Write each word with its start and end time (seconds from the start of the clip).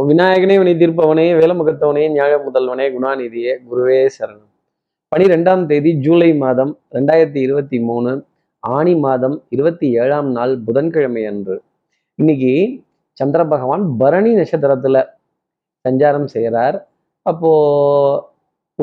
விநாயகனே 0.00 0.56
வினை 0.58 0.74
தீர்ப்பவனே 0.74 1.26
வேலமுகத்தவனே 1.40 2.04
ஞாழ 2.12 2.32
முதல்வனே 2.46 2.86
குணாநிதியே 2.94 3.52
குருவே 3.70 4.08
சரணம். 4.18 4.48
பனிரெண்டாம் 5.16 5.66
தேதி 5.66 5.98
ஜூலை 5.98 6.34
மாதம் 6.36 6.78
ரெண்டாயிரத்தி 6.92 7.36
இருபத்தி 7.36 7.80
மூணு 7.80 8.24
ஆணி 8.58 8.94
மாதம் 8.96 9.44
இருபத்தி 9.48 9.92
ஏழாம் 9.92 10.30
நாள் 10.30 10.58
புதன்கிழமை 10.58 11.26
அன்று. 11.26 11.62
இன்னைக்கு 12.14 12.82
சந்திர 13.12 13.44
பகவான் 13.44 13.96
பரணி 13.98 14.34
நட்சத்திரத்துல 14.34 15.06
சஞ்சாரம் 15.88 16.24
செய்கிறார் 16.24 16.88
அப்போ 17.22 17.52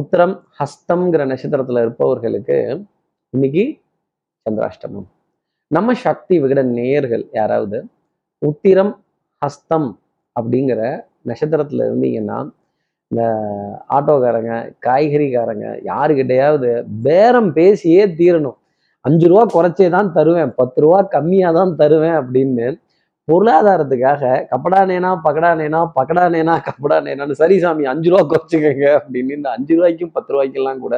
உத்தரம் 0.02 0.41
ஹஸ்தம்ங்கிற 0.59 1.25
நட்சத்திரத்துல 1.32 1.82
இருப்பவர்களுக்கு 1.82 2.84
இன்னைக்கு 3.30 3.80
சந்திராஷ்டமம். 4.50 5.07
நம்ம 5.68 5.93
சக்தி 5.93 6.41
விகட 6.43 6.64
நேயர்கள் 6.64 7.28
யாராவது? 7.32 7.88
உத்திரம் 8.38 9.04
ஹஸ்தம் 9.46 9.93
அப்படிங்கிற 10.36 10.82
நட்சத்திரத்துல 11.25 11.86
இருந்தீங்கன்னா 11.89 12.38
இந்த 13.11 13.24
ஆட்டோக்காரங்க 13.89 14.51
காய்கறிக்காரங்க 14.88 15.65
யாருக்கிட்டையாவது 15.83 16.69
பேரம் 17.04 17.50
பேசியே 17.54 18.04
தீரணும். 18.19 18.57
அஞ்சு 19.05 19.28
ரூபா 19.28 19.43
குறைச்சே 19.54 19.89
தான் 19.89 20.11
தருவேன் 20.14 20.52
பத்து 20.54 20.82
ரூபா 20.82 21.00
கம்மியாக 21.15 21.54
தான் 21.54 21.75
தருவேன் 21.75 22.18
அப்படின்னு 22.21 22.68
பொருளாதாரத்துக்காக 23.28 24.21
கப்படானேனா 24.50 25.11
பக்கடானேனா 25.25 25.82
பக்கடானேனா 25.97 26.55
கப்படானேனான்னு 26.68 27.36
சரி 27.36 27.57
சாமி 27.60 27.83
அஞ்சு 27.86 28.10
ரூபா 28.10 28.21
குறைச்சிக்கங்க 28.24 28.86
அப்படின்னு 28.97 29.36
இந்த 29.36 29.50
அஞ்சு 29.50 29.74
ரூபாய்க்கும் 29.75 30.11
பத்து 30.11 30.33
ரூபாய்க்கெல்லாம் 30.33 30.79
கூட 30.79 30.96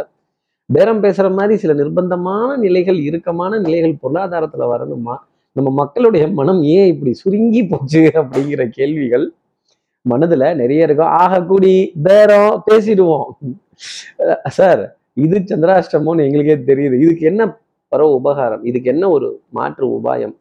பேரம் 0.69 1.03
பேசுற 1.03 1.27
மாதிரி 1.33 1.55
சில 1.57 1.73
நிர்பந்தமான 1.73 2.55
நிலைகள் 2.57 2.99
இறுக்கமான 2.99 3.57
நிலைகள் 3.59 4.01
பொருளாதாரத்துல 4.03 4.67
வரணுமா? 4.73 5.15
நம்ம 5.57 5.69
மக்களுடைய 5.81 6.25
மனம் 6.39 6.61
ஏன் 6.75 6.89
இப்படி 6.93 7.11
சுருங்கி 7.13 7.61
போச்சு 7.71 8.01
அப்படிங்கிற 8.21 8.63
கேள்விகள் 8.77 9.25
மனதுல 10.05 10.45
நிறைய 10.61 10.87
இருக்கும். 10.87 11.11
ஆக 11.23 11.33
கூடி 11.51 11.73
பேரம் 12.05 12.55
பேசிடுவோம். 12.69 13.27
சார் 14.57 14.81
இது 15.25 15.37
சந்திராஷ்டமோன்னு 15.51 16.25
எங்களுக்கே 16.27 16.55
தெரியுது. 16.71 16.95
இதுக்கு 17.05 17.25
என்ன 17.31 17.43
பரவ 17.91 18.13
உபகாரம்? 18.19 18.63
இதுக்கு 18.69 18.89
என்ன 18.93 19.05
ஒரு 19.15 19.27
மாற்று 19.57 19.85
உபாயம்? 19.97 20.33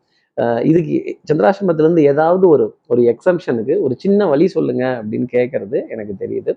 இதுக்கு 0.71 0.95
சந்திராஷ்டமத்துல 1.31 1.87
இருந்து 1.87 2.03
ஏதாவது 2.13 2.45
ஒரு 2.49 2.67
ஒரு 2.93 3.03
எக்ஸம்ஷனுக்கு 3.13 3.75
ஒரு 3.87 3.95
சின்ன 4.05 4.27
வழி 4.33 4.47
சொல்லுங்க 4.57 4.85
அப்படின்னு 5.01 5.27
கேட்கறது 5.37 5.79
எனக்கு 5.95 6.15
தெரியுது. 6.25 6.53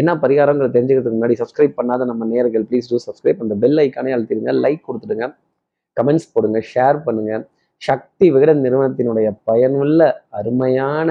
என்ன 0.00 0.10
பரிகாரங்களை 0.24 0.68
தெரிஞ்சுக்கிறதுக்கு 0.76 1.18
முன்னாடி 1.18 1.36
சப்ஸ்கிரைப் 1.42 1.78
பண்ணாத 1.78 2.04
நம்ம 2.10 2.26
நேர்கள் 2.34 2.64
ப்ளீஸ் 2.70 2.90
டூ 2.90 2.98
சப்ஸ்கிரைப் 3.06 3.42
அந்த 3.44 3.54
பெல் 3.62 3.78
ஐக்கானே 3.84 4.14
அழுத்திடுங்க 4.16 4.54
லைக் 4.64 4.86
கொடுத்துடுங்க. 4.88 5.26
கமெண்ட்ஸ் 5.96 6.32
போடுங்க 6.34 6.58
ஷேர் 6.72 6.98
பண்ணுங்க. 7.06 7.32
சக்தி 7.82 8.26
விகட 8.34 8.50
நிறுவனத்தினுடைய 8.64 9.28
பயனுள்ள 9.48 10.00
அருமையான 10.38 11.08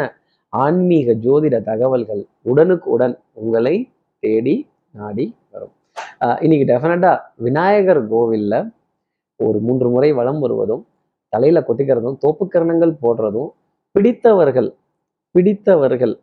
ஆன்மீக 0.53 1.14
ஜோதிட 1.25 1.55
தகவல்கள் 1.69 2.22
உடனுக்கு 2.52 2.88
உடன் 2.95 3.16
உங்களை 3.41 3.75
தேடி 4.23 4.56
நாடி 5.00 5.25
வரும். 5.53 5.73
இன்னைக்கு 6.45 6.66
டெஃபினட்டா 6.72 7.11
விநாயகர் 7.45 8.02
கோவில்ல 8.13 8.53
ஒரு 9.39 9.58
மூன்று 9.67 9.88
முறை 9.94 10.09
வலம் 10.19 10.41
வருவதும் 10.44 10.83
தலையில 11.33 11.61
கொட்டிக்கிறதும் 11.67 12.17
தோப்புக்கரணங்கள் 12.23 12.94
போடுறதும் 13.03 13.50
பிடித்தவர்கள் 13.95 14.69
பிடித்தவர்கள் 15.36 16.13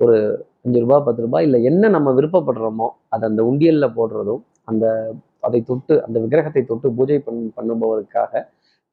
ஒரு 0.00 0.16
அஞ்சு 0.64 0.78
ரூபாய் 0.84 1.04
பத்து 1.06 1.22
ரூபாய் 1.24 1.46
இல்லை 1.46 1.58
என்ன 1.70 1.88
நம்ம 1.96 2.08
விருப்பப்படுறோமோ 2.18 2.88
அதை 3.14 3.24
அந்த 3.30 3.42
உண்டியலில் 3.50 3.94
போடுறதும் 3.98 4.42
அந்த 4.70 4.84
அதை 5.46 5.60
தொட்டு 5.70 5.94
அந்த 6.06 6.16
விக்கிரகத்தை 6.22 6.62
தொட்டு 6.70 6.88
பூஜை 6.98 7.18
பண் 7.26 7.40
பண்ணுபவருக்காக 7.56 8.42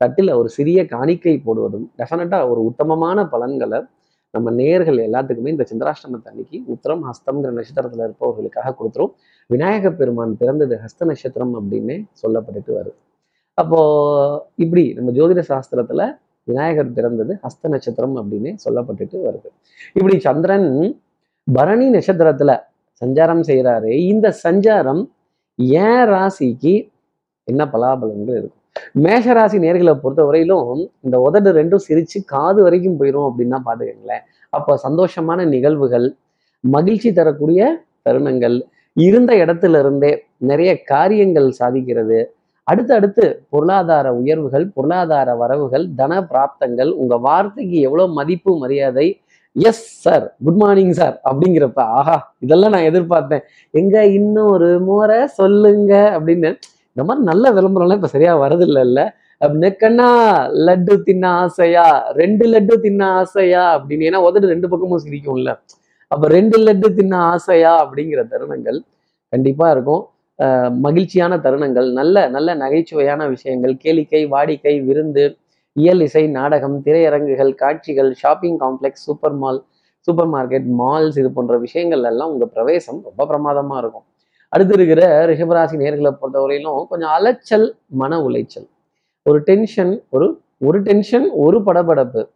தட்டில் 0.02 0.32
ஒரு 0.40 0.50
சிறிய 0.58 0.80
காணிக்கை 0.94 1.36
போடுவதும் 1.48 1.88
டெஃபினட்டாக 2.00 2.50
ஒரு 2.52 2.62
உத்தமமான 2.70 3.26
பலன்களை 3.34 3.80
நம்ம 4.34 4.52
நேர்கள் 4.60 5.00
எல்லாத்துக்குமே 5.06 5.54
இந்த 5.56 5.66
சந்திராஷ்டமத்து 5.70 6.30
அன்னைக்கு 6.32 6.58
உத்தரம் 6.74 7.04
ஹஸ்தம்ங்கிற 7.08 7.52
நட்சத்திரத்துல 7.58 8.06
இருப்பவர்களுக்காக 8.08 8.74
கொடுத்துரும். 8.80 9.12
விநாயக 9.50 9.92
பெருமான் 9.92 10.34
பிறந்தது 10.42 10.76
ஹஸ்த 10.84 11.06
நட்சத்திரம் 11.10 11.54
அப்படின்னு 11.60 11.96
சொல்லப்பட்டுட்டு 12.22 12.72
வருது 12.78 12.98
அப்போ 13.58 13.80
இப்படி 14.64 14.84
நம்ம 14.98 15.12
ஜோதிட 15.18 15.42
சாஸ்திரத்துல 15.52 16.02
விநாயகர் 16.48 16.96
பிறந்தது 16.98 17.34
ஹஸ்த 17.46 17.70
நட்சத்திரம் 17.74 18.16
அப்படின்னு 18.22 18.52
சொல்லப்பட்டுட்டு 18.66 19.18
வருது. 19.28 19.50
இப்படி 19.98 20.16
சந்திரன் 20.28 20.70
பரணி 21.48 21.88
நட்சத்திரத்துல 21.98 22.52
சஞ்சாரம் 23.02 23.44
செய்கிறாரு 23.50 23.92
இந்த 24.14 24.28
சஞ்சாரம் 24.46 25.02
ஏன் 25.84 26.04
ராசிக்கு 26.14 26.74
என்ன 27.48 27.62
பலாபலன்கள் 27.74 28.38
இருக்கும்? 28.40 28.58
மேஷ 29.06 29.34
ராசி 29.34 29.58
நேர்களை 29.60 29.94
பொறுத்த 29.94 30.22
வரையிலும் 30.24 30.82
இந்த 31.06 31.20
உதடு 31.20 31.50
ரெண்டும் 31.60 31.86
சிரிச்சு 31.88 32.18
காது 32.26 32.60
வரைக்கும் 32.64 33.00
போயிடும் 33.00 33.28
அப்படின்னா 33.30 33.58
பாத்துக்கங்களேன். 33.68 34.24
அப்போ 34.50 34.74
சந்தோஷமான 34.86 35.46
நிகழ்வுகள் 35.46 36.08
மகிழ்ச்சி 36.64 37.10
தரக்கூடிய 37.14 37.62
தருணங்கள் 38.10 38.58
இருந்த 38.98 39.32
இடத்துல 39.44 39.80
இருந்தே 39.80 40.12
நிறைய 40.50 40.72
காரியங்கள் 40.84 41.50
சாதிக்கிறது. 41.60 42.20
அடுத்து 42.68 42.94
அடுத்து 42.94 43.26
பொருளாதார 43.50 44.08
உயர்வுகள் 44.14 44.66
பொருளாதார 44.76 45.30
வரவுகள் 45.36 45.86
தன 45.96 46.22
பிராப்தங்கள் 46.22 46.92
உங்க 47.02 47.16
வார்த்தைக்கு 47.18 47.78
எவ்வளவு 47.88 48.14
மதிப்பு 48.14 48.52
மரியாதை 48.58 49.08
yes 49.56 49.86
sir 50.04 50.26
good 50.46 50.60
morning 50.62 50.94
sir 51.00 51.16
அப்படிங்கிறப்ப 51.30 51.80
ஆஹா 52.00 52.16
இதெல்லாம் 52.46 52.74
நான் 52.76 52.88
எதிர்பார்த்தேன். 52.92 53.44
எங்க 53.72 54.06
இன்னும் 54.18 54.52
ஒரு 54.52 54.70
முறை 54.90 55.20
சொல்லுங்க. 55.40 55.94
அப்படின்னு 56.18 56.50
இந்த 56.94 57.04
மாதிரி 57.08 57.26
நல்ல 57.32 57.46
விளம்பரம்லாம் 57.58 58.00
இப்ப 58.00 58.12
சரியா 58.16 58.32
வரதில்லைல்ல. 58.44 59.02
நெக்கண்ணா 59.64 60.08
லட்டு 60.68 60.96
தின்ன 61.08 61.26
ஆசையா? 61.44 61.86
ரெண்டு 62.22 62.46
லட்டு 62.54 62.74
தின்ன 62.86 63.02
ஆசையா? 63.20 63.64
அப்படின்னு 63.78 64.08
ஏன்னா 64.10 64.20
உதடு 64.28 64.52
ரெண்டு 64.54 64.68
பக்கமும் 64.70 65.04
சிரிக்கும்ல. 65.06 65.52
அப்ப 66.12 66.28
ரெண்டு 66.38 66.58
லட்டு 66.66 66.88
தின்ன 67.00 67.14
ஆசையா? 67.34 67.72
அப்படிங்கிற 67.84 68.24
தருணங்கள் 68.34 68.80
கண்டிப்பா 69.34 69.68
இருக்கும். 69.72 70.04
மகிழ்ச்சியான 70.86 71.34
தருணங்கள் 71.46 71.88
நல்ல 72.00 72.16
நல்ல 72.36 72.50
நகைச்சுவையான 72.56 73.28
விஷயங்கள் 73.30 73.74
கேளிக்கை 73.84 74.22
வாடிக்கை 74.34 74.74
விருந்து 74.88 75.24
இயல் 75.74 76.02
இசை 76.02 76.28
நாடகம் 76.28 76.82
திரையரங்குகள் 76.86 77.56
காட்சிகள் 77.56 78.14
shopping 78.14 78.58
complex 78.60 79.04
super 79.06 79.34
mall 79.34 79.64
supermarket 80.30 80.66
malls 80.80 81.18
இது 81.18 81.32
போன்ற 81.32 81.58
விஷயங்கள் 81.58 82.04
எல்லாம் 82.04 82.32
உங்க 82.32 82.46
பிரவேசம் 82.46 83.02
ரொம்ப 83.04 83.22
பிரமாதமா 83.32 83.78
இருக்கும். 83.78 84.04
அடுத்து 84.50 84.74
இருக்கிற 84.74 85.26
ரிஷபராசி 85.26 85.76
நேர்களை 85.76 86.18
பொறுத்தவரையிலும் 86.22 86.86
கொஞ்சம் 86.88 87.10
அலைச்சல் 87.10 87.76
மன 87.86 88.20
உளைச்சல். 88.20 88.68
ஒரு 89.24 89.40
டென்ஷன் 89.40 90.04
ஒரு 90.10 90.42
ஒரு 90.60 90.82
டென்ஷன் 90.82 91.30
ஒரு 91.30 91.60
படபடப்பு. 91.60 92.28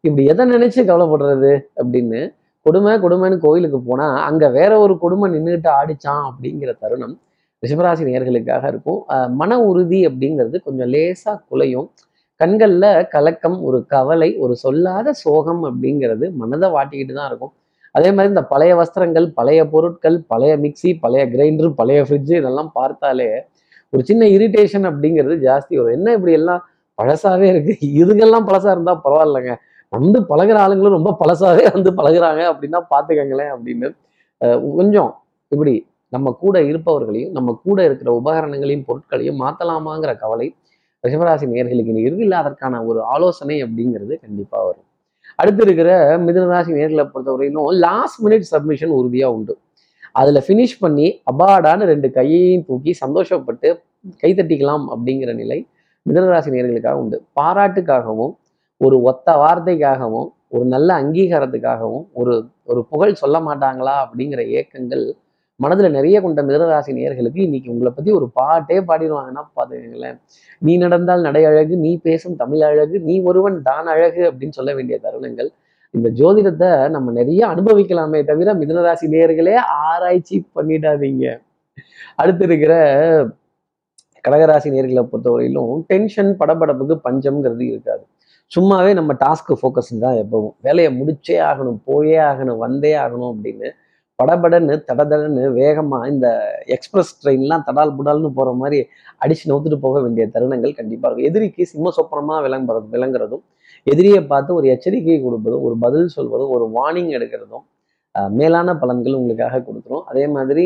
இப்படி 0.00 0.26
எதை 0.26 0.50
நினைச்சு 0.50 0.90
கவலைப்படுறது 0.90 1.60
அப்படின்னு 1.76 2.34
கொடுமை 2.60 2.94
கொடுமைன்னு 2.98 3.38
கோயிலுக்கு 3.38 3.80
போனா 3.80 4.14
அங்க 4.14 4.48
வேற 4.48 4.78
ஒரு 4.78 4.98
கொடுமை 4.98 5.30
நின்றுட்டு 5.32 5.70
ஆடிச்சான் 5.80 6.30
அப்படிங்கிற 6.30 6.78
தருணம் 6.78 7.20
ரிஷபராசி 7.66 8.04
நேர்களுக்காக 8.04 8.66
இருக்கும். 8.66 9.04
அஹ் 9.08 9.30
மன 9.30 9.60
உறுதி 9.62 10.06
அப்படிங்கிறது 10.06 10.56
கொஞ்சம் 10.64 10.92
லேசா 10.92 11.40
குலையும். 11.48 11.90
கண்கள்ல 12.40 12.84
கலக்கம் 13.14 13.56
ஒரு 13.68 13.78
கவலை 13.94 14.28
ஒரு 14.44 14.54
சொல்லாத 14.64 15.12
சோகம் 15.22 15.62
அப்படிங்கிறது 15.68 16.26
மனதை 16.40 16.68
வாட்டிக்கிட்டு 16.76 17.14
தான் 17.18 17.28
இருக்கும். 17.30 17.52
அதே 17.94 18.08
மாதிரி 18.14 18.32
இந்த 18.34 18.44
பழைய 18.52 18.72
வஸ்திரங்கள் 18.80 19.26
பழைய 19.38 19.60
பொருட்கள் 19.72 20.16
பழைய 20.32 20.52
மிக்சி 20.64 20.90
பழைய 21.04 21.22
கிரைண்டர் 21.32 21.70
பழைய 21.80 22.00
ஃப்ரிட்ஜ் 22.06 22.32
இதெல்லாம் 22.40 22.70
பார்த்தாலே 22.78 23.28
ஒரு 23.92 24.02
சின்ன 24.10 24.22
இரிட்டேஷன் 24.36 24.86
அப்படிங்கிறது 24.90 25.36
ஜாஸ்தி 25.46 25.74
வரும். 25.78 25.96
என்ன 25.98 26.12
இப்படி 26.18 26.34
எல்லாம் 26.40 26.62
பழசாவே 26.98 27.46
இருக்கு? 27.52 27.72
இதுங்கெல்லாம் 28.00 28.46
பழசா 28.48 28.70
இருந்தா 28.74 28.94
பரவாயில்லைங்க. 29.04 29.52
வந்து 29.92 30.18
பழகுற 30.30 30.56
ஆளுங்களும் 30.64 30.96
ரொம்ப 30.98 31.12
பழசாவே 31.20 31.64
வந்து 31.76 31.90
பழகுறாங்க 31.98 32.42
அப்படின்னா 32.52 32.80
பாத்துக்கங்களேன் 32.92 33.52
அப்படின்னு. 33.54 33.88
கொஞ்சம் 34.78 35.10
இப்படி 35.52 35.74
நம்ம 36.14 36.28
கூட 36.42 36.56
இருப்பவர்களையும் 36.70 37.32
நம்ம 37.36 37.50
கூட 37.66 37.78
இருக்கிற 37.88 38.10
உபகரணங்களையும் 38.20 38.86
பொருட்களையும் 38.88 39.40
மாத்தலாமாங்கிற 39.42 40.12
கவலை 40.22 40.46
ரிஷபராசி 41.04 41.46
நேர்களுக்கு 41.54 41.92
இருக்கு 42.06 42.24
இல்லை 42.26 42.38
அதற்கான 42.42 42.80
ஒரு 42.90 43.00
ஆலோசனை 43.14 43.56
அப்படிங்கிறது 43.64 44.14
கண்டிப்பாக 44.24 44.62
வரும். 44.68 44.86
அடுத்து 45.40 45.62
இருக்கிற 45.66 45.90
மிதனராசி 46.26 46.70
நேர்களை 46.78 47.04
பொறுத்தவரையிலும் 47.12 47.68
லாஸ்ட் 47.86 48.18
மினிட் 48.24 48.46
சப்மிஷன் 48.52 48.94
உறுதியாக 49.00 49.36
உண்டு. 49.36 49.54
அதில் 50.20 50.44
ஃபினிஷ் 50.46 50.76
பண்ணி 50.82 51.06
அபாடான 51.30 51.86
ரெண்டு 51.92 52.08
கையையும் 52.18 52.64
தூக்கி 52.68 52.92
சந்தோஷப்பட்டு 53.02 53.68
கைத்தட்டிக்கலாம் 54.22 54.84
அப்படிங்கிற 54.94 55.30
நிலை 55.42 55.58
மிதனராசி 56.06 56.50
நேர்களுக்காக 56.54 56.98
உண்டு. 57.02 57.16
பாராட்டுக்காகவும் 57.38 58.32
ஒரு 58.80 58.96
ஒத்த 59.10 59.28
வார்த்தைக்காகவும் 59.42 60.28
ஒரு 60.56 60.64
நல்ல 60.74 60.90
அங்கீகாரத்துக்காகவும் 61.02 62.04
ஒரு 62.20 62.32
ஒரு 62.70 62.80
புகழ் 62.92 63.20
சொல்ல 63.22 63.36
மாட்டாங்களா 63.48 63.94
அப்படிங்கிற 64.04 64.40
ஏக்கங்கள் 64.60 65.04
மனதுல 65.60 65.88
நிறைய 65.96 66.16
கொண்ட 66.24 66.40
மிதனராசி 66.48 66.90
நேர்களுக்கு 66.98 67.40
இன்னைக்கு 67.46 67.72
உங்களை 67.72 67.90
பத்தி 67.96 68.10
ஒரு 68.18 68.26
பாட்டே 68.38 68.76
பாடிடுவாங்கன்னா 68.88 69.42
பாத்துக்கங்களேன் 69.58 70.18
நீ 70.66 70.72
நடந்தால் 70.84 71.26
நடை 71.28 71.42
அழகு 71.50 71.74
நீ 71.84 71.90
பேசும் 72.06 72.36
தமிழ் 72.42 72.62
அழகு 72.68 72.96
நீ 73.08 73.14
ஒருவன் 73.30 73.58
தான் 73.68 73.88
அழகு 73.94 74.22
அப்படின்னு 74.30 74.56
சொல்ல 74.58 74.72
வேண்டிய 74.78 74.96
தருணங்கள். 75.06 75.50
இந்த 75.94 76.08
ஜோதிடத்தை 76.20 76.70
நம்ம 76.94 77.12
நிறைய 77.18 77.42
அனுபவிக்கலாமே 77.54 78.18
தவிர 78.30 78.54
மிதனராசி 78.60 79.06
நேர்களே 79.14 79.54
ஆராய்ச்சி 79.86 80.36
பண்ணிடாதீங்க. 80.56 81.24
அடுத்து 82.22 82.44
இருக்கிற 82.48 82.72
கடகராசி 84.26 84.68
நேர்களை 84.74 85.02
பொறுத்தவரையிலும் 85.10 85.74
டென்ஷன் 85.90 86.32
படபடப்புக்கு 86.40 86.96
பஞ்சம்ங்கிறது 87.06 87.64
இருக்காது. 87.72 88.02
சும்மாவே 88.52 88.92
நம்ம 88.98 89.12
டாஸ்க்கு 89.22 89.54
ஃபோக்கஸ் 89.60 89.92
தான் 90.04 90.18
எப்பவும். 90.22 90.54
வேலையை 90.66 90.90
முடிச்சே 91.00 91.36
ஆகணும் 91.50 91.78
போயே 91.88 92.18
ஆகணும் 92.30 92.60
வந்தே 92.64 92.92
ஆகணும் 93.04 93.30
அப்படின்னு 93.34 93.68
படபடன்னு 94.20 94.74
தடதடன்னு 94.88 95.44
வேகமாக 95.60 96.08
இந்த 96.12 96.28
எக்ஸ்பிரஸ் 96.76 97.12
ட்ரெயின்லாம் 97.20 97.64
தடால் 97.68 97.94
புடால்னு 97.98 98.30
போகிற 98.38 98.52
மாதிரி 98.62 98.78
அடிச்சு 99.24 99.44
நவுத்துட்டு 99.50 99.78
போக 99.86 99.96
வேண்டிய 100.04 100.26
தருணங்கள் 100.34 100.76
கண்டிப்பாக 100.80 101.08
இருக்கும். 101.08 101.28
எதிரிக்கு 101.30 101.64
சிம்ம 101.72 101.92
சொப்பனமாக 101.98 102.40
விளங்குறது 102.46 102.88
விளங்குறதும் 102.96 103.44
எதிரியை 103.86 104.20
பார்த்து 104.32 104.50
ஒரு 104.58 104.66
எச்சரிக்கை 104.74 105.18
கொடுப்பதும் 105.26 105.64
ஒரு 105.66 105.76
பதில் 105.84 106.14
சொல்வதும் 106.16 106.52
ஒரு 106.56 106.64
வார்னிங் 106.76 107.12
எடுக்கிறதும் 107.18 107.64
மேலான 108.38 108.72
பலன்கள் 108.82 109.18
உங்களுக்காக 109.18 109.60
கொடுத்துரும். 109.66 110.04
அதே 110.10 110.24
மாதிரி 110.36 110.64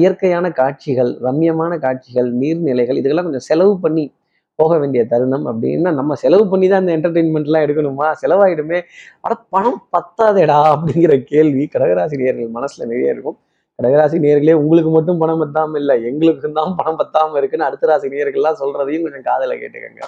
இயற்கையான 0.00 0.46
காட்சிகள் 0.60 1.10
ரம்யமான 1.26 1.72
காட்சிகள் 1.84 2.28
நீர்நிலைகள் 2.40 2.98
இதுக்கெல்லாம் 2.98 3.28
கொஞ்சம் 3.28 3.48
செலவு 3.50 3.74
பண்ணி 3.84 4.04
போக 4.58 4.72
வேண்டிய 4.82 5.02
தருணம் 5.12 5.46
அப்படின்னா 5.50 5.90
நம்ம 5.98 6.16
செலவு 6.22 6.44
பண்ணி 6.52 6.66
தான் 6.72 6.82
இந்த 6.84 6.92
என்டர்டெயின்மெண்ட்லாம் 6.96 7.64
எடுக்கணுமா? 7.66 8.06
செலவாயிடுமே. 8.22 8.78
ஆனால் 9.24 9.40
பணம் 9.54 9.80
பத்தாதேடா 9.94 10.60
அப்படிங்கிற 10.74 11.14
கேள்வி 11.32 11.64
கடகராசி 11.74 12.16
நேர்கள் 12.22 12.54
மனசுல 12.58 12.86
நிறைய 12.92 13.14
இருக்கும். 13.14 13.38
கடகராசி 13.78 14.16
நேர்களே 14.24 14.54
உங்களுக்கு 14.60 14.90
மட்டும் 14.96 15.18
பணம் 15.22 15.40
பத்தாம 15.42 15.76
இல்லை 15.80 15.94
எங்களுக்கு 16.10 16.50
தான் 16.60 16.76
பணம் 16.78 16.98
பத்தாம 17.00 17.36
இருக்குன்னு 17.40 17.66
அடுத்த 17.68 17.90
ராசி 17.90 18.08
நேர்கள்லாம் 18.14 18.60
சொல்றதையும் 18.62 19.04
கொஞ்சம் 19.06 19.26
காதல 19.30 19.56
கேட்டுக்கோங்க. 19.62 20.04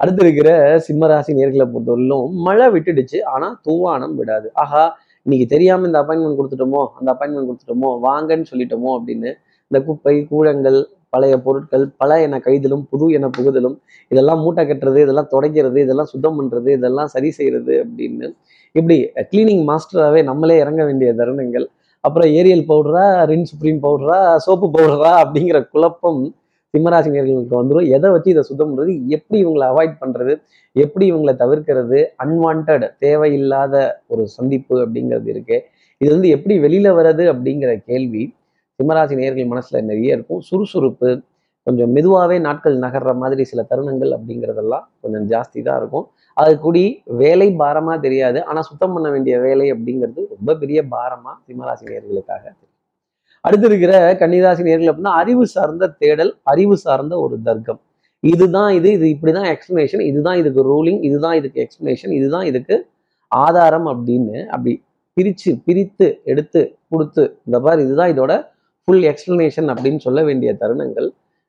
அடுத்து 0.00 0.22
இருக்கிற 0.24 0.50
சிம்ம 0.86 1.08
ராசி 1.12 1.32
நேர்களை 1.38 1.66
பொறுத்தவரையிலும் 1.72 2.28
மழை 2.46 2.66
விட்டுடுச்சு 2.74 3.18
ஆனா 3.32 3.48
தூவானம் 3.66 4.14
விடாது. 4.20 4.48
ஆஹா 4.62 4.84
இன்னைக்கு 5.26 5.46
தெரியாம 5.54 5.86
இந்த 5.88 5.98
அப்பாயின்மெண்ட் 6.02 6.38
கொடுத்துட்டோமோ 6.40 6.80
அந்த 6.98 7.08
அப்பாயின்மெண்ட் 7.12 7.48
கொடுத்துட்டோமோ 7.50 7.90
வாங்கன்னு 8.06 8.50
சொல்லிட்டோமோ 8.52 8.90
அப்படின்னு 8.98 9.30
இந்த 9.70 9.78
குப்பை 9.86 10.16
கூழங்கள் 10.30 10.78
பழைய 11.14 11.34
பொருட்கள் 11.46 11.84
பல 12.02 12.20
என 12.26 12.40
கைதலும் 12.46 12.84
புது 12.92 13.06
என 13.18 13.30
புகுதலும் 13.36 13.76
இதெல்லாம் 14.10 14.42
மூட்டை 14.44 14.62
கட்டுறது 14.70 15.00
இதெல்லாம் 15.06 15.30
துடைக்கிறது 15.34 15.78
இதெல்லாம் 15.86 16.10
சுத்தம் 16.12 16.36
பண்றது 16.38 16.70
இதெல்லாம் 16.78 17.10
சரி 17.14 17.30
செய்யறது 17.38 17.74
அப்படின்னு 17.84 18.28
இப்படி 18.74 18.96
கிளீனிங் 19.32 19.64
மாஸ்டராகவே 19.70 20.20
நம்மளே 20.28 20.54
இறங்க 20.62 20.82
வேண்டிய 20.88 21.10
தருணங்கள். 21.18 21.66
அப்புறம் 22.04 22.30
ஏரியல் 22.38 22.64
பவுடரா 22.70 23.04
ரின் 23.30 23.46
சுப்ரீம் 23.50 23.78
பவுடரா 23.84 24.18
சோப்பு 24.46 24.66
பவுடரா 24.76 25.12
அப்படிங்கிற 25.22 25.58
குழப்பம் 25.74 26.22
சிம்மராசினியர்களுக்கு 26.74 27.54
வந்துடும் 27.58 27.88
எதை 27.96 28.08
வச்சு 28.12 28.28
இதை 28.32 28.42
சுத்தம் 28.48 28.70
பண்ணுறது 28.70 28.92
எப்படி 29.16 29.38
இவங்களை 29.44 29.66
அவாய்ட் 29.72 29.94
பண்ணுறது 30.00 30.32
எப்படி 30.76 31.04
இவங்களை 31.12 31.34
தவிர்க்கிறது? 31.42 31.98
அன்வான்ட் 32.24 32.72
தேவையில்லாத 33.04 33.74
ஒரு 34.12 34.24
சந்திப்பு 34.36 34.74
அப்படிங்கிறது 34.84 35.28
இருக்கு. 35.34 35.58
இது 36.00 36.10
வந்து 36.14 36.30
எப்படி 36.36 36.54
வெளியில் 36.64 36.96
வர்றது 36.98 37.24
அப்படிங்கிற 37.32 37.72
கேள்வி. 37.90 38.24
சிம்மராசி 38.78 39.14
நேர்கள் 39.20 39.50
மனசுல 39.52 39.80
நிறைய 39.90 40.16
இருக்கும். 40.16 40.42
சுறுசுறுப்பு 40.48 41.10
கொஞ்சம் 41.66 41.92
மெதுவாகவே 41.96 42.36
நாட்கள் 42.46 42.76
நகர்ற 42.84 43.10
மாதிரி 43.20 43.42
சில 43.50 43.60
தருணங்கள் 43.70 44.10
அப்படிங்கிறதெல்லாம் 44.16 44.84
கொஞ்சம் 45.02 45.26
ஜாஸ்தி 45.32 45.60
தான் 45.68 45.78
இருக்கும். 45.80 46.06
அது 46.36 46.52
கூடி 46.64 46.82
வேலை 47.20 47.48
பாரமா 47.62 47.94
தெரியாது. 48.06 48.38
ஆனால் 48.48 48.66
சுத்தம் 48.68 48.94
பண்ண 48.94 49.08
வேண்டிய 49.14 49.34
வேலை 49.46 49.66
அப்படிங்கிறது 49.74 50.22
ரொம்ப 50.34 50.56
பெரிய 50.62 50.80
பாரமா 50.94 51.32
சிம்மராசி 51.46 51.84
நேர்களுக்காக 51.92 52.44
அடுத்து 53.44 53.66
இருக்கிற 53.70 53.92
கன்னிராசி 54.20 54.62
நேர்கள் 54.68 54.90
அப்படின்னா 54.90 55.14
அறிவு 55.22 55.44
சார்ந்த 55.54 55.88
தேடல் 56.02 56.32
அறிவு 56.52 56.76
சார்ந்த 56.84 57.14
ஒரு 57.24 57.36
தர்க்கம். 57.48 57.80
இதுதான் 58.22 58.70
இது 58.78 58.88
இது 58.96 59.06
இப்படிதான் 59.14 59.48
எக்ஸ்பிளனேஷன் 59.54 60.02
இதுதான் 60.10 60.38
இதுக்கு 60.42 60.60
ரூலிங் 60.70 61.00
இதுதான் 61.08 61.36
இதுக்கு 61.40 61.58
எக்ஸ்பிளனேஷன் 61.64 62.12
இதுதான் 62.18 62.46
இதுக்கு 62.50 62.76
ஆதாரம் 63.32 63.88
அப்படின்னு 63.92 64.36
அப்படி 64.54 64.72
பிரிச்சு 65.16 65.50
பிரித்து 65.66 66.06
எடுத்து 66.32 66.62
கொடுத்து 66.92 67.24
இந்த 67.46 67.58
மாதிரி 67.64 67.82
இதுதான் 67.86 68.12
இதோட 68.14 68.32
ஃபுல் 68.88 69.04
எக்ஸ்ப்ளனேஷன் 69.10 69.68
அப்படின்னு 69.72 69.96
சொல்ல 69.96 70.22
வேண்டிய 70.22 70.50
தருணங்கள் 70.60 71.08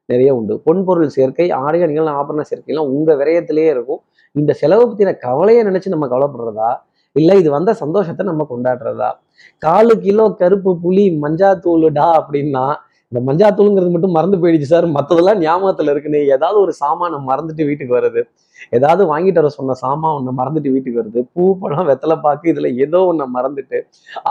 நிறைய 0.09 0.35
உண்டு. 0.35 0.53
பொன்பொருள் 0.65 1.11
சேர்க்கை 1.15 1.51
ஆடை 1.51 1.79
அணிகள் 1.83 2.09
ஆபரண 2.19 2.41
சேர்க்கைலாம் 2.51 2.91
உங்கள் 2.95 3.17
விரயத்திலேயே 3.17 3.69
இருக்கும். 3.75 4.01
இந்த 4.31 4.51
செலவை 4.53 4.83
பற்றின 4.85 5.13
கவலையை 5.17 5.61
நினச்சி 5.63 5.87
நம்ம 5.87 6.07
கவலைப்படுறதா? 6.07 6.69
இல்லை 7.15 7.35
இது 7.39 7.49
வந்த 7.51 7.71
சந்தோஷத்தை 7.73 8.23
நம்ம 8.25 8.45
கொண்டாடுறதா? 8.49 9.09
காலு 9.65 9.93
கிலோ 9.99 10.25
கருப்பு 10.41 10.71
புளி 10.83 11.05
மஞ்சாத்தூளுடா 11.23 12.07
அப்படின்னா 12.19 12.65
இந்த 13.15 13.21
மஞ்சாத்தூளுங்கிறது 13.27 13.91
மட்டும் 13.93 14.15
மறந்து 14.15 14.37
போயிடுச்சு 14.39 14.67
சார். 14.71 14.85
மற்றதெல்லாம் 14.95 15.37
ஞாபகத்துல 15.43 15.91
இருக்குன்னு 15.93 16.19
ஏதாவது 16.35 16.57
ஒரு 16.63 16.73
சாமானை 16.79 17.17
மறந்துட்டு 17.27 17.67
வீட்டுக்கு 17.69 17.93
வருது 17.97 18.21
ஏதாவது 18.77 19.03
வாங்கிட்டு 19.11 19.39
வர 19.41 19.49
சொன்ன 19.55 19.75
சாமான் 19.83 20.15
ஒன்று 20.17 20.31
மறந்துட்டு 20.39 20.73
வீட்டுக்கு 20.73 20.99
வருது 21.01 21.21
பூ 21.33 21.43
பழம் 21.61 21.87
வெத்தலை 21.89 22.17
பாக்கு 22.25 22.51
இதுல 22.53 22.69
ஏதோ 22.85 22.99
ஒன்று 23.11 23.25
மறந்துட்டு 23.35 23.79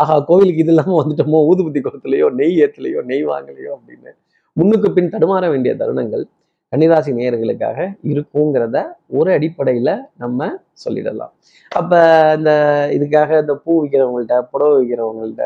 ஆஹா 0.00 0.16
கோவிலுக்கு 0.28 0.62
இது 0.64 0.72
இல்லாம 0.74 0.96
வந்துட்டோமோ 1.00 1.40
ஊதுபத்தி 1.50 1.82
குளத்துலையோ 1.86 2.28
நெய் 2.40 2.56
ஏத்துலையோ 2.64 3.02
நெய் 3.10 3.24
வாங்கலையோ 3.32 3.72
அப்படின்னு 3.76 4.12
முன்னுக்கு 4.56 4.90
பின் 4.96 5.12
தடுமாற 5.14 5.44
வேண்டிய 5.54 5.74
தருணங்கள் 5.82 6.24
கன்னிராசி 6.72 7.10
நேயர்களுக்காக 7.18 7.78
இருக்குங்கிறத 8.12 8.78
ஒரு 9.18 9.30
அடிப்படையில 9.36 9.90
நம்ம 10.22 10.40
சொல்லிடலாம். 10.84 11.32
அப்ப 11.72 11.92
இந்த 12.38 12.52
இதுக்காக 12.96 13.38
இந்த 13.40 13.54
பூ 13.64 13.72
விற்கிறவங்கள்ட்ட 13.82 14.36
புடவை 14.52 14.74
விற்கிறவங்கள்ட்ட 14.80 15.44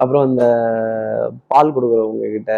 அப்புறம் 0.00 0.24
இந்த 0.30 0.44
பால் 1.52 1.74
கொடுக்குறவங்க 1.76 2.28
கிட்ட 2.36 2.52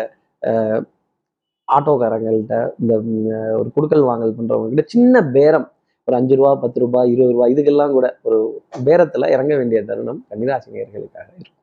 ஆட்டோக்காரங்கள்கிட்ட 1.68 2.56
ஆட்டோக்காரங்கள்ட்ட 2.56 2.56
இந்த 2.82 3.34
ஒரு 3.60 3.68
குடுக்கல் 3.76 4.08
வாங்கல் 4.10 4.36
பண்ணுறவங்க 4.38 4.70
கிட்ட 4.72 4.84
சின்ன 4.94 5.22
பேரம் 5.36 5.66
ஒரு 6.08 6.16
அஞ்சு 6.18 6.36
ரூபா 6.38 6.52
பத்து 6.64 6.78
ரூபாய் 6.84 7.12
இருபது 7.14 7.34
ரூபாய் 7.34 7.52
இதுக்கெல்லாம் 7.54 7.96
கூட 7.96 8.06
ஒரு 8.28 8.38
பேரத்துல 8.86 9.28
இறங்க 9.34 9.52
வேண்டிய 9.56 9.80
தருணம் 9.90 10.20
கன்னிராசி 10.30 10.70
இருக்கும். 10.72 11.61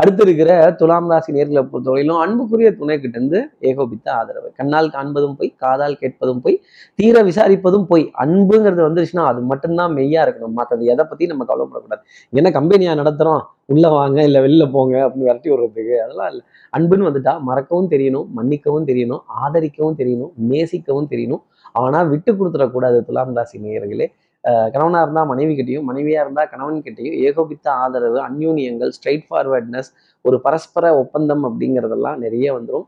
அடுத்து 0.00 0.22
இருக்கிற 0.22 0.50
துலாம் 0.78 1.08
ராசி 1.10 1.30
நேர்களை 1.32 1.62
பொறுத்தவரையிலும் 1.70 2.20
அன்புக்குரிய 2.24 2.68
துணை 2.72 2.94
கிட்டேருந்து 3.02 3.38
ஏகோபித்த 3.60 4.06
ஆதரவு. 4.12 4.48
கண்ணால் 4.58 4.90
காண்பதும் 4.90 5.34
போய் 5.38 5.50
காதால் 5.56 5.96
கேட்பதும் 5.96 6.40
போய் 6.44 6.56
தீர 6.94 7.22
விசாரிப்பதும் 7.22 7.86
போய். 7.88 8.04
அன்புங்கிறது 8.18 8.82
வந்துருச்சுன்னா 8.88 9.24
அது 9.32 9.40
மட்டும்தான் 9.40 9.94
மெய்யா 9.94 10.22
இருக்கணும். 10.26 10.56
மற்றது 10.60 10.84
எதை 10.84 11.04
பத்தி 11.04 11.26
நம்ம 11.26 11.46
கவலைப்படக்கூடாது. 11.50 12.02
என்ன 12.30 12.50
கம்பெனியா 12.50 12.94
நடத்துறோம்? 12.94 13.42
உள்ள 13.66 13.88
வாங்க 13.88 14.22
இல்ல 14.22 14.38
வெளில 14.46 14.70
போங்க 14.72 14.96
அப்படின்னு 15.06 15.28
விரட்டி 15.28 15.50
விடுறதுக்கு 15.50 15.96
அதெல்லாம் 16.04 16.30
இல்லை. 16.32 16.44
அன்புன்னு 16.76 17.08
வந்துட்டா 17.08 17.34
மறக்கவும் 17.40 17.90
தெரியணும் 17.90 18.28
மன்னிக்கவும் 18.38 18.86
தெரியணும் 18.86 19.22
ஆதரிக்கவும் 19.44 19.98
தெரியணும் 20.02 20.32
நேசிக்கவும் 20.50 21.10
தெரியணும். 21.10 21.42
ஆனா 21.72 22.02
விட்டு 22.02 22.32
கொடுத்துடக்கூடாது 22.32 23.00
துலாம் 23.04 23.34
ராசி 23.34 23.58
நேயர்களே. 23.58 24.06
கணவனாக 24.44 24.70
கணவனா 24.74 25.00
இருந்தா 25.04 25.22
மனைவி 25.30 25.54
கிட்டேயும் 25.56 25.88
மனைவியா 25.90 26.20
இருந்தா 26.24 26.42
கணவன் 26.52 26.78
கிட்டேயும் 26.86 27.16
ஏகோபித்த 27.28 27.66
ஆதரவு 27.82 28.18
அந்யூனியங்கள் 28.28 28.92
ஸ்ட்ரைட் 28.96 29.26
ஃபார்வர்ட்னஸ் 29.28 29.90
ஒரு 30.24 30.36
பரஸ்பர 30.46 30.84
ஒப்பந்தம் 31.02 31.44
அப்படிங்கிறதெல்லாம் 31.48 32.18
நிறைய 32.24 32.46
வந்துடும் 32.56 32.86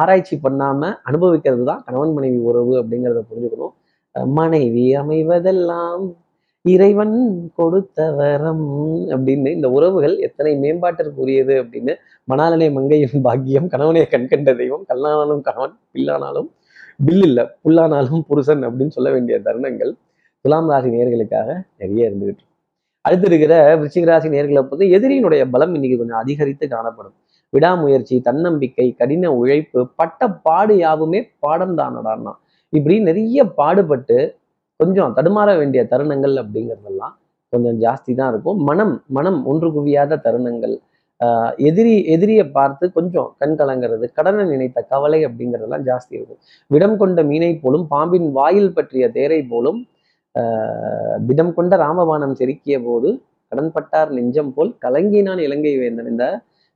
ஆராய்ச்சி 0.00 0.36
பண்ணாம 0.46 0.90
அனுபவிக்கிறது 1.08 1.64
தான் 1.70 1.82
கணவன் 1.86 2.12
மனைவி 2.16 2.38
உறவு 2.50 2.74
அப்படிங்கிறத 2.80 3.22
புரிஞ்சுக்கணும். 3.30 3.74
மனைவி 4.38 4.84
அமைவதெல்லாம் 5.00 6.04
இறைவன் 6.64 7.16
கொடுத்த 7.58 7.98
வரம் 8.18 8.66
அப்படின்னு 9.14 9.48
இந்த 9.56 9.68
உறவுகள் 9.76 10.14
எத்தனை 10.26 10.52
மேம்பாட்டிற்குரியது 10.62 11.54
அப்படின்னு 11.62 11.92
மணாலனை 12.28 12.68
மங்கையின் 12.76 13.24
பாக்கியம் 13.26 13.68
கணவனே 13.72 14.04
கண்கண்ட 14.14 14.52
தெய்வம் 14.60 14.84
கல்லானாலும் 14.90 15.42
கணவன் 15.48 15.74
பில்லானாலும் 15.94 16.48
பில் 17.00 17.24
இல்ல 17.28 17.40
புல்லானாலும் 17.64 18.22
புருஷன் 18.28 18.62
அப்படின்னு 18.68 18.96
சொல்ல 18.96 19.10
வேண்டிய 19.14 19.36
தருணங்கள். 19.46 19.92
துலாம் 20.44 20.70
ராசி 20.70 20.88
நேர்களுக்காக 20.88 21.64
நிறைய 21.76 22.08
இருந்துகிட்டு 22.10 22.44
அடுத்து 23.00 23.26
இருக்கிற 23.26 23.76
விருச்சிக 23.76 24.04
ராசி 24.04 24.28
நேர்களை 24.28 24.60
பொறுத்து 24.62 24.86
எதிரியினுடைய 24.86 25.50
பலம் 25.50 25.74
இன்னைக்கு 25.74 25.98
கொஞ்சம் 25.98 26.16
அதிகரித்து 26.16 26.68
காணப்படும். 26.68 27.14
விடாமுயற்சி 27.50 28.20
தன்னம்பிக்கை 28.20 28.94
கடின 28.94 29.32
உழைப்பு 29.32 29.88
பட்ட 29.96 30.28
பாடு 30.28 30.76
யாவுமே 30.76 31.30
பாடம் 31.38 31.78
தானடான்னா. 31.78 32.32
இப்படி 32.68 33.00
நிறைய 33.00 33.44
பாடுபட்டு 33.44 34.36
கொஞ்சம் 34.76 35.14
தடுமாற 35.16 35.56
வேண்டிய 35.58 35.84
தருணங்கள் 35.90 36.36
அப்படிங்கிறதெல்லாம் 36.42 37.14
கொஞ்சம் 37.48 37.78
ஜாஸ்தி 37.80 38.14
தான் 38.14 38.30
இருக்கும். 38.32 38.58
மனம் 38.62 39.02
மனம் 39.08 39.46
ஒன்று 39.46 39.68
குவியாத 39.70 40.20
தருணங்கள். 40.24 40.76
ஆஹ் 41.20 41.52
எதிரி 41.56 42.04
எதிரியை 42.04 42.44
பார்த்து 42.48 42.92
கொஞ்சம் 42.92 43.34
கண் 43.38 43.56
கலங்கிறது 43.56 44.06
கடனை 44.12 44.44
நினைத்த 44.44 44.82
கவலை 44.82 45.26
அப்படிங்கிறதெல்லாம் 45.26 45.84
ஜாஸ்தி 45.90 46.10
இருக்கும். 46.10 46.40
விடம் 46.66 46.96
கொண்ட 46.96 47.22
மீனை 47.22 47.56
போலும் 47.56 47.86
பாம்பின் 47.86 48.32
வாயில் 48.32 48.74
பற்றிய 48.74 49.08
தேரை 49.10 49.42
போலும் 49.42 49.86
திடம் 51.28 51.52
கொண்ட 51.58 51.74
ராமபானம் 51.84 52.36
செருக்கிய 52.40 52.76
போது 52.86 53.08
கடன்பட்டார் 53.52 54.10
நெஞ்சம் 54.16 54.52
போல் 54.54 54.70
கலங்கினான் 54.84 55.42
இலங்கை 55.46 55.74
வேந்தன். 55.82 56.08
இந்த 56.12 56.24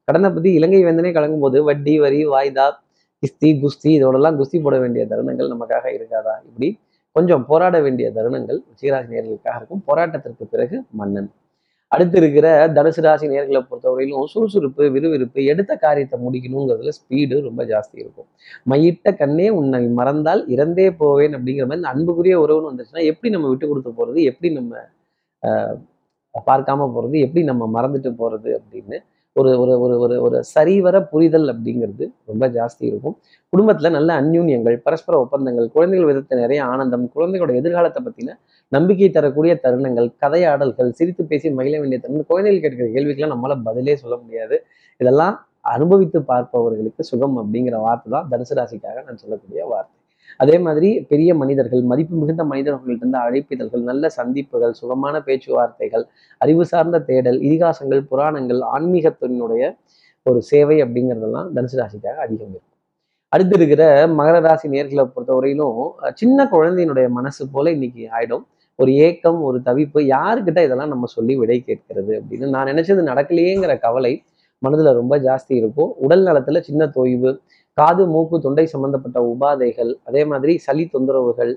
கடனை 0.08 0.28
பத்தி 0.34 0.50
இலங்கை 0.58 0.80
வேந்தனே 0.86 1.10
கலங்கும் 1.16 1.44
போது 1.46 1.58
வட்டி 1.68 1.94
வரி 2.04 2.20
வாய்தா 2.34 2.66
கிஸ்தி 3.22 3.48
குஸ்தி 3.62 3.90
இதோடெல்லாம் 3.98 4.36
குஸ்தி 4.40 4.58
போட 4.66 4.76
வேண்டிய 4.82 5.04
தருணங்கள் 5.12 5.50
நமக்காக 5.54 5.86
இருக்காதா? 5.96 6.34
இப்படி 6.48 6.68
கொஞ்சம் 7.16 7.44
போராட 7.50 7.76
வேண்டிய 7.86 8.08
தருணங்கள் 8.16 8.58
ரிஷிகராசி 8.70 9.08
நேர்களுக்காக 9.14 9.56
இருக்கும். 9.60 9.82
போராட்டத்திற்கு 9.88 10.44
பிறகு 10.54 10.76
மன்னன். 11.00 11.30
அடுத்து 11.92 12.16
இருக்கிற 12.21 12.47
தனுசு 12.76 13.02
ராசி 13.04 13.26
நேர்களை 13.33 13.61
பொறுத்தவரையிலும் 13.68 14.30
சுறுசுறுப்பு 14.33 14.83
விறுவிறுப்பு 14.95 15.40
எடுத்த 15.52 15.73
காரியத்தை 15.85 16.16
முடிக்கணுங்கிறதுல 16.25 16.92
ஸ்பீடு 16.99 17.37
ரொம்ப 17.49 17.62
ஜாஸ்தி 17.73 17.97
இருக்கும். 18.02 18.28
மையிட்ட 18.71 19.12
கண்ணே 19.23 19.47
உன்னை 19.61 19.80
மறந்தால் 20.00 20.42
இறந்தே 20.54 20.88
போவேன் 21.02 21.35
அப்படிங்கிற 21.38 21.66
மாதிரி 21.68 21.80
இந்த 21.83 21.92
அன்புக்குரிய 21.95 22.37
உறவுன்னு 22.45 22.71
வந்துச்சுன்னா 22.73 23.04
எப்படி 23.12 23.30
நம்ம 23.37 23.49
விட்டு 23.52 23.68
கொடுத்து 23.71 23.92
போறது? 24.00 24.21
எப்படி 24.33 24.50
நம்ம 24.59 24.75
பார்க்காம 26.49 26.88
போறது? 26.97 27.16
எப்படி 27.26 27.42
நம்ம 27.50 27.64
மறந்துட்டு 27.76 28.11
போறது? 28.23 28.50
அப்படின்னு 28.59 28.99
ஒரு 29.37 29.50
ஒரு 29.62 29.75
ஒரு 29.85 29.94
ஒரு 30.04 30.14
ஒரு 30.26 30.38
சரிவர 30.54 30.97
புரிதல் 31.11 31.49
அப்படிங்கிறது 31.52 32.04
ரொம்ப 32.30 32.44
ஜாஸ்தி 32.56 32.85
இருக்கும். 32.90 33.16
குடும்பத்தில் 33.52 33.94
நல்ல 33.97 34.11
அந்யூன்யங்கள் 34.23 34.76
பரஸ்பர 34.87 35.14
ஒப்பந்தங்கள் 35.25 35.68
குழந்தைகள் 35.76 36.08
விதத்தை 36.11 36.37
நிறைய 36.38 36.61
ஆனந்தம் 36.73 37.04
குழந்தைகளோட 37.16 37.54
எதிர்காலத்தை 37.61 38.00
பற்றின 38.06 38.37
நம்பிக்கை 38.73 39.11
தரக்கூடிய 39.11 39.52
தருணங்கள் 39.64 40.08
கதையாடல்கள் 40.25 40.90
சிரித்து 41.00 41.25
பேசி 41.32 41.50
மகிழ 41.58 41.75
வேண்டிய 41.80 42.00
தருணம் 42.04 42.30
குழந்தைகள் 42.32 42.64
கேட்கிற 42.64 42.88
கேள்விக்கெல்லாம் 42.97 43.35
நம்மளால் 43.37 43.66
பதிலே 43.68 43.97
சொல்ல 44.02 44.16
முடியாது. 44.25 44.58
இதெல்லாம் 45.00 45.37
அனுபவித்து 45.75 46.18
பார்ப்பவர்களுக்கு 46.32 47.02
சுகம் 47.12 47.38
அப்படிங்கிற 47.42 47.78
வார்த்தை 47.87 48.11
தான் 48.16 48.28
தனுசு 48.32 48.54
ராசிக்காக 48.61 49.02
நான் 49.08 49.23
சொல்லக்கூடிய 49.25 49.62
வார்த்தை. 49.73 49.98
அதே 50.40 50.57
மாதிரி 50.59 50.88
பெரிய 51.11 51.30
மனிதர்கள் 51.35 51.83
மதிப்பு 51.83 52.14
மிகுந்த 52.16 52.42
மனிதர்களிருந்து 52.45 53.18
அழைப்பிதழ்கள் 53.25 53.85
நல்ல 53.90 54.09
சந்திப்புகள் 54.09 54.75
சுகமான 54.80 55.23
பேச்சுவார்த்தைகள் 55.23 56.04
அறிவு 56.40 56.64
சார்ந்த 56.73 57.00
தேடல் 57.00 57.38
இதிகாசங்கள் 57.40 58.02
புராணங்கள் 58.11 58.61
ஆன்மீகத்தினுடைய 58.75 59.64
ஒரு 60.26 60.40
சேவை 60.42 60.76
அப்படிங்கிறதெல்லாம் 60.83 61.49
தனுசு 61.57 61.76
ராசிக்காக 61.80 62.16
அதிகம் 62.26 62.50
இருக்கும். 62.50 62.75
அடுத்து 63.33 63.54
இருக்கிற 63.57 63.83
மகர 64.18 64.37
ராசி 64.40 64.66
நேர்களை 64.68 65.04
பொறுத்தவரையிலும் 65.14 65.80
சின்ன 66.14 66.49
குழந்தையினுடைய 66.52 67.09
மனசு 67.18 67.42
போல 67.54 67.71
இன்னைக்கு 67.71 68.02
ஆயிடும். 68.18 68.45
ஒரு 68.78 68.90
ஏக்கம் 69.07 69.40
ஒரு 69.49 69.59
தவிப்பு 69.64 70.00
யாருக்கிட்ட 70.14 70.61
இதெல்லாம் 70.66 70.92
நம்ம 70.95 71.07
சொல்லி 71.16 71.35
விடை 71.37 71.59
கேட்கிறது 71.61 72.12
அப்படின்னு 72.21 72.49
நான் 72.54 72.66
நினைச்சது 72.66 73.02
நடக்கலையேங்கிற 73.11 73.75
கவலை 73.87 74.12
மனதுல 74.62 74.92
ரொம்ப 75.00 75.14
ஜாஸ்தி 75.18 75.54
இருக்கும். 75.61 75.90
உடல் 76.04 76.25
நலத்துல 76.25 76.61
சின்ன 76.68 76.87
தொய்வு 76.97 77.30
காது 77.78 78.02
மூக்கு 78.14 78.37
தொண்டை 78.47 78.64
சம்பந்தப்பட்ட 78.75 79.18
உபாதைகள் 79.32 79.92
அதே 80.08 80.23
மாதிரி 80.30 80.52
சளி 80.66 80.85
தொந்தரவுகள் 80.94 81.52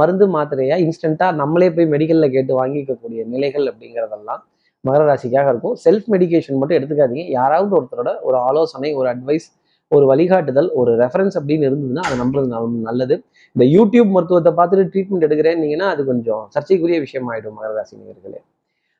மருந்து 0.00 0.26
மாத்திரையா 0.34 0.76
இன்ஸ்டண்ட்டாக 0.84 1.32
நம்மளே 1.40 1.68
போய் 1.76 1.90
மெடிக்கலில் 1.92 2.34
கேட்டு 2.34 2.52
வாங்கிக்கக்கூடிய 2.60 3.20
நிலைகள் 3.34 3.66
அப்படிங்கிறதெல்லாம் 3.70 4.42
மகர 4.84 5.02
ராசிக்காக 5.10 5.52
இருக்கும். 5.52 5.76
செல்ஃப் 5.84 6.08
மெடிகேஷன் 6.14 6.58
மட்டும் 6.60 6.78
எடுத்துக்காதீங்க. 6.78 7.24
யாராவது 7.38 7.72
ஒருத்தரோட 7.78 8.10
ஒரு 8.28 8.36
ஆலோசனை 8.48 8.90
ஒரு 9.00 9.08
அட்வைஸ் 9.12 9.46
ஒரு 9.92 10.04
வழிகாட்டுதல் 10.10 10.68
ஒரு 10.80 10.90
ரெஃபரன்ஸ் 11.02 11.36
அப்படின்னு 11.38 11.68
இருந்ததுன்னா 11.70 12.04
அது 12.08 12.16
நம்மளது 12.22 12.48
நல்லது. 12.88 13.16
இந்த 13.56 13.64
யூடியூப் 13.76 14.10
மருத்துவத்தை 14.16 14.52
பார்த்துட்டு 14.58 14.90
ட்ரீட்மெண்ட் 14.92 15.26
எடுக்கிறேன்னீங்கன்னா 15.28 15.88
அது 15.94 16.04
கொஞ்சம் 16.10 16.44
சர்ச்சைக்குரிய 16.56 16.98
விஷயம் 17.06 17.30
ஆயிடும் 17.32 17.56
மகர 17.58 17.72
ராசி 17.78 17.94
நேர்களே 18.02 18.40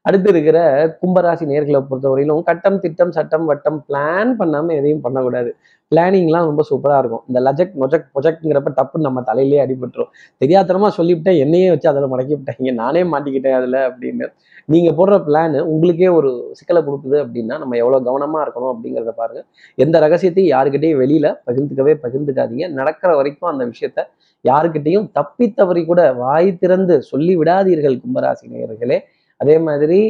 அடுத்து 0.08 0.28
இருக்கிற 0.30 0.58
கும்பராசி 1.02 1.44
நேர்களை 1.50 1.78
பொறுத்தவரையிலும் 1.90 2.42
கட்டம் 2.42 2.80
திட்டம் 2.80 3.12
சட்டம் 3.12 3.44
வட்டம் 3.44 3.84
பிளான் 3.88 4.32
பண்ணாம 4.40 4.74
எதையும் 4.78 5.00
பண்ணக்கூடாது. 5.00 5.50
பிளானிங்லாம் 5.92 6.46
ரொம்ப 6.50 6.62
சூப்பராக 6.70 6.98
இருக்கும். 7.02 7.22
இந்த 7.28 7.38
லஜக் 7.46 7.74
மொஜக் 7.82 8.06
பொஜக்ங்கிறப்ப 8.16 8.70
டப்புன்னு 8.78 9.06
நம்ம 9.08 9.22
தலையிலே 9.22 9.58
அடிபட்டுரும். 9.64 10.10
தெரியாதனமா 10.42 10.88
சொல்லிவிட்டேன் 10.98 11.38
என்னையே 11.44 11.68
வச்சு 11.70 11.88
அதில் 11.90 12.10
முடக்கி 12.12 12.34
விட்டாங்க. 12.36 12.72
நானே 12.72 13.02
மாட்டிக்கிட்டேன் 13.12 13.56
அதில் 13.60 13.78
அப்படின்னு. 13.88 14.28
நீங்கள் 14.72 14.96
போடுற 14.98 15.16
பிளான் 15.28 15.56
உங்களுக்கே 15.72 16.08
ஒரு 16.08 16.30
சிக்கலை 16.58 16.82
கொடுக்குது 16.88 17.16
அப்படின்னா 17.24 17.58
நம்ம 17.62 17.76
எவ்வளோ 17.76 18.00
கவனமாக 18.08 18.44
இருக்கணும் 18.46 18.72
அப்படிங்கிறத 18.74 19.14
பாருங்க. 19.22 19.42
எந்த 19.84 19.98
ரகசியத்தையும் 20.06 20.52
யாருக்கிட்டையும் 20.54 21.00
வெளியில் 21.02 21.30
பகிர்ந்துக்கவே 21.48 21.94
பகிர்ந்துக்காதீங்க. 22.04 22.68
நடக்கிற 22.80 23.10
வரைக்கும் 23.16 23.50
அந்த 23.52 23.64
விஷயத்த 23.72 24.02
யாருக்கிட்டையும் 24.44 25.06
தப்பித்தவரை 25.18 25.84
கூட 25.84 26.12
வாய் 26.12 26.58
திறந்து 26.62 27.02
சொல்லி 27.02 27.36
விடாதீர்கள் 27.42 28.00
கும்பராசி 28.04 28.46
நேயர்களே. 28.54 28.98
அதே 29.44 29.56
மாதிரி 29.68 30.00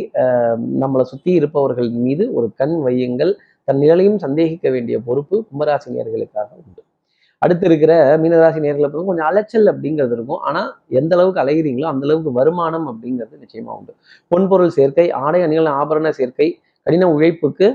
நம்மளை 0.82 1.04
சுற்றி 1.12 1.30
இருப்பவர்கள் 1.40 1.90
மீது 2.06 2.24
ஒரு 2.38 2.48
கண் 2.62 2.76
வையுங்கள். 2.86 3.32
தன் 3.68 3.80
நிழலையும் 3.82 4.18
சந்தேகிக்க 4.24 4.66
வேண்டிய 4.74 4.96
பொறுப்பு 5.06 5.36
கும்பராசி 5.48 5.88
நேர்களுக்காக 5.96 6.48
உண்டு. 6.62 6.80
அடுத்து 7.42 7.64
இருக்கிற 7.68 7.92
மீனராசி 8.22 8.60
நேர்களை 8.64 8.86
பார்த்து 8.86 9.08
கொஞ்சம் 9.10 9.28
அலைச்சல் 9.30 9.70
அப்படிங்கிறது 9.72 10.14
இருக்கும். 10.16 10.40
ஆனால் 10.48 10.68
எந்த 11.00 11.12
அளவுக்கு 11.16 11.40
அலைகிறீங்களோ 11.42 11.88
அந்த 11.92 12.04
அளவுக்கு 12.06 12.30
வருமானம் 12.38 12.86
அப்படிங்கிறது 12.90 13.40
நிச்சயமா 13.44 13.72
உண்டு. 13.78 13.92
பொன்பொருள் 14.30 14.74
சேர்க்கை 14.78 15.06
ஆடை 15.24 15.40
அணிகள் 15.46 15.70
ஆபரண 15.80 16.10
சேர்க்கை 16.20 16.48
கடின 16.86 17.08
உழைப்புக்கு 17.16 17.66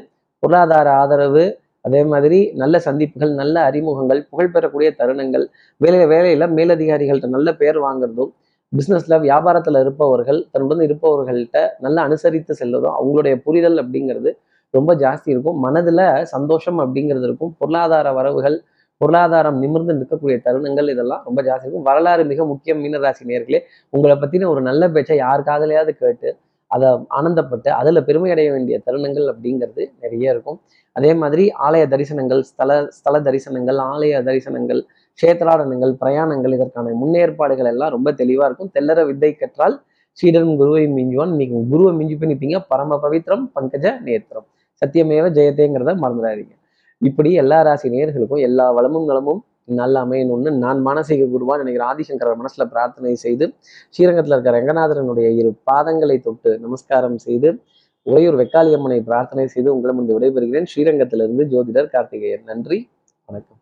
பொருளாதார 0.44 0.88
ஆதரவு 1.02 1.46
அதே 1.88 2.02
மாதிரி 2.12 2.40
நல்ல 2.62 2.76
சந்திப்புகள் 2.88 3.32
நல்ல 3.42 3.56
அறிமுகங்கள் 3.70 4.22
புகழ் 4.32 4.54
பெறக்கூடிய 4.56 4.90
தருணங்கள் 5.00 5.46
வேலை 5.82 6.00
வேலையில 6.14 6.48
மேலதிகாரிகள்கிட்ட 6.58 7.30
நல்ல 7.38 7.50
பேர் 7.62 7.80
வாங்குறதும் 7.86 8.32
பிஸ்னஸ்ல 8.78 9.16
வியாபாரத்துல 9.26 9.80
இருப்பவர்கள் 9.80 10.40
தன்னுடன் 10.52 10.84
இருப்பவர்கள்ட்ட 10.88 11.60
நல்லா 11.80 12.02
அனுசரித்து 12.04 12.54
செல்வதும் 12.60 12.96
அவங்களுடைய 13.00 13.36
புரிதல் 13.36 13.78
அப்படிங்கிறது 13.84 14.32
ரொம்ப 14.74 14.96
ஜாஸ்தி 14.96 15.30
இருக்கும். 15.34 15.58
மனதுல 15.66 16.02
சந்தோஷம் 16.24 16.80
அப்படிங்கிறது 16.80 17.26
இருக்கும். 17.30 17.56
பொருளாதார 17.58 18.12
வரவுகள் 18.12 18.58
பொருளாதாரம் 18.98 19.58
நிமிர்ந்து 19.58 19.94
நிற்கக்கூடிய 19.94 20.38
தருணங்கள் 20.46 20.90
இதெல்லாம் 20.90 21.22
ரொம்ப 21.26 21.42
ஜாஸ்தி 21.42 21.66
இருக்கும். 21.66 21.82
வரலாறு 21.82 22.24
மிக 22.26 22.46
முக்கியம் 22.46 22.80
மீனராசி 22.84 23.24
நேர்களே 23.26 23.60
உங்களை 23.90 24.16
பத்தின 24.16 24.48
ஒரு 24.48 24.62
நல்ல 24.62 24.90
பேச்சை 24.90 25.18
யார் 25.18 25.42
காதலையாவது 25.42 25.90
கேட்டு 25.90 26.38
அதை 26.72 26.90
ஆனந்தப்பட்டு 27.20 27.70
அதில் 27.70 28.04
பெருமை 28.04 28.32
அடைய 28.32 28.52
வேண்டிய 28.52 28.82
தருணங்கள் 28.86 29.28
அப்படிங்கிறது 29.34 29.84
நிறைய 30.02 30.32
இருக்கும். 30.32 30.62
அதே 30.94 31.14
மாதிரி 31.14 31.44
ஆலய 31.68 31.84
தரிசனங்கள் 31.94 32.42
ஸ்தல 32.42 32.88
ஸ்தல 32.90 33.20
தரிசனங்கள் 33.20 33.80
ஆலய 33.92 34.22
தரிசனங்கள் 34.24 34.82
கஷேத்ராடனங்கள் 35.20 35.94
பிரயாணங்கள் 36.02 36.54
இதற்கான 36.54 36.94
முன்னேற்பாடுகள் 37.02 37.66
எல்லாம் 37.66 37.90
ரொம்ப 37.90 38.12
தெளிவாக 38.12 38.48
இருக்கும். 38.50 38.72
தெல்லற 38.74 39.06
வித்தை 39.06 39.36
கற்றால் 39.36 39.82
சீடன் 40.12 40.58
குருவை 40.58 40.88
மிஞ்சுவான். 40.88 41.28
இன்னைக்கு 41.28 41.68
குருவை 41.68 41.94
மிஞ்சி 41.94 42.16
பண்ணிப்பீங்க. 42.16 42.66
பரம 42.68 43.00
பவித்ரம் 43.04 43.46
பங்கஜ 43.56 44.02
நேத்திரம். 44.02 44.48
சத்தியமேவ 44.82 45.30
ஜெயத்தேங்கிறத 45.30 45.94
மறந்துடாதீங்க. 46.04 46.54
இப்படி 46.98 47.34
எல்லா 47.34 47.62
ராசி 47.62 47.90
நேர்களுக்கும் 47.90 48.40
எல்லா 48.40 48.72
வளமும் 48.72 49.06
நலமும் 49.06 49.44
நல்ல 49.66 50.06
அமையணும்னு 50.06 50.52
நான் 50.52 50.86
மானசீக 50.86 51.28
குருவான் 51.30 51.58
நினைக்கிற 51.58 51.94
ஆதிசங்கர் 51.94 52.42
மனசுல 52.42 52.66
பிரார்த்தனை 52.66 53.16
செய்து 53.16 53.54
ஸ்ரீரங்கத்தில் 53.90 54.34
இருக்கிற 54.34 54.60
ரங்கநாதரனுடைய 54.60 55.30
இரு 55.30 55.54
பாதங்களை 55.72 56.22
தொட்டு 56.22 56.60
நமஸ்காரம் 56.60 57.18
செய்து 57.18 57.62
உறையூர் 58.04 58.36
வெக்காளியம்மனை 58.36 59.00
பிரார்த்தனை 59.02 59.48
செய்து 59.48 59.76
உங்களிடம் 59.76 60.06
வந்து 60.06 60.20
விடைபெறுகிறேன். 60.20 60.70
ஸ்ரீரங்கத்திலிருந்து 60.76 61.46
ஜோதிடர் 61.46 61.88
கார்த்திகேயன். 61.88 62.44
நன்றி. 62.46 62.90
வணக்கம். 63.26 63.58